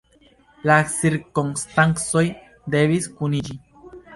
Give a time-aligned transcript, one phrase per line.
[0.69, 2.25] La cirkonstancoj
[2.77, 3.63] devis kuniĝi.